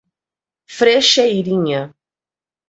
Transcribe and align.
Frecheirinha 0.75 1.83